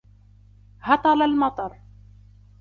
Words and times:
هطل 0.79 1.21
المطر. 1.21 1.71